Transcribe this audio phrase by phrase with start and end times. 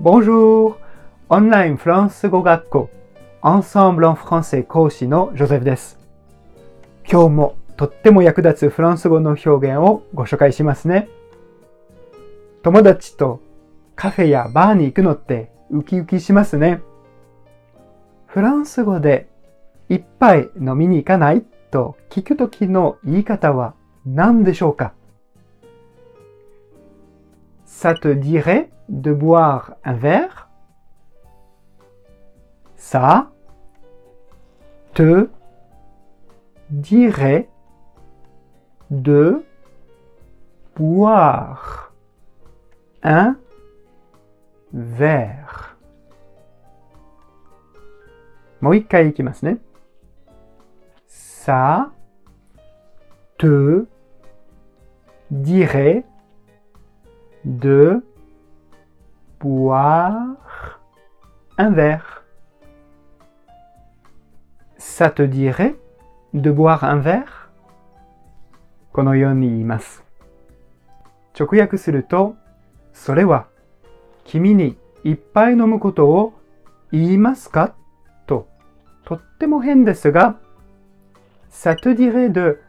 [0.00, 0.76] Bonjour!
[1.28, 2.90] オンラインフランス語学校
[3.42, 5.98] Ensemble en français 講師のジョゼフです。
[7.10, 11.08] 今日もとっても役立つフランス語の表現をご紹介しますね。
[12.62, 13.40] 友達と
[13.96, 16.80] カフェやバーに行くのってウキウキしますね。
[18.26, 19.28] フランス語で
[19.88, 23.74] 一杯飲みに行かないと聞くときの言い方は
[24.06, 24.92] 何でしょうか？
[27.77, 30.49] Ça te dirait de boire un verre
[32.75, 33.31] Ça
[34.93, 35.29] te
[36.69, 37.49] dirait
[38.91, 39.43] de
[40.75, 41.93] boire
[43.03, 43.35] un
[44.73, 45.73] verre
[48.63, 49.57] もう一回いきますね。
[51.05, 51.91] Ça
[53.37, 53.85] te
[55.31, 56.05] dirait
[57.45, 58.03] de
[59.39, 60.79] boire
[61.57, 62.23] un verre.
[64.77, 65.75] Ça te dirait
[66.33, 67.49] de boire un verre?
[68.91, 70.03] このように言います。
[71.37, 72.35] 直訳すると、
[72.93, 73.47] それは
[74.23, 76.33] 君にいっぱい飲むことを
[76.91, 77.73] 言いますか
[78.27, 78.47] と、
[79.03, 80.37] とっても変ですが、
[81.49, 82.59] ça te dirait de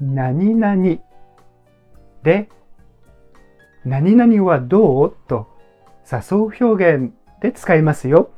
[0.00, 0.98] 何々
[2.22, 2.48] で、
[3.85, 5.15] 何々はどう？
[5.27, 5.47] と
[6.11, 8.31] 誘う表現で使いますよ。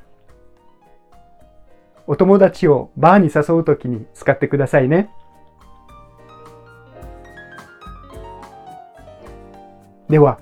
[2.05, 5.09] お友達をバーに誘うときに使ってくださいね。
[10.09, 10.39] では、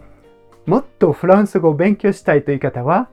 [0.66, 3.09] もっとフランス語を勉強したいという方は、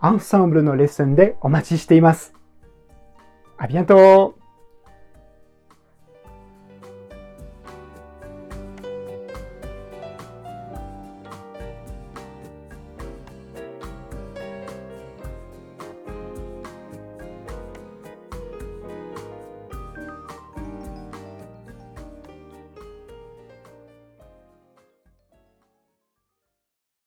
[0.00, 2.34] アンサンブルのレッスンでお待ちしています。
[3.56, 4.35] ありがとう